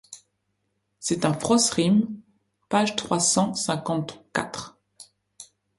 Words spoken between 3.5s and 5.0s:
cinquante-quatre.